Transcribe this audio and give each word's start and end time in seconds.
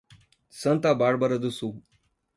Santa 0.49 0.95
Bárbara 0.95 1.37
do 1.37 1.51
Sul 1.51 1.79